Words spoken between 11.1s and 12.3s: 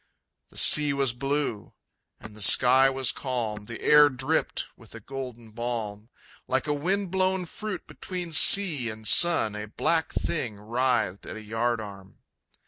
at a yard arm.